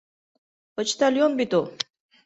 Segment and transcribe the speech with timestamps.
[0.79, 1.73] Почтальон бит ул!